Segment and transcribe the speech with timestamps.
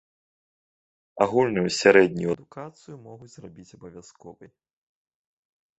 [1.25, 4.51] Агульную сярэднюю адукацыю могуць зрабіць абавязковай.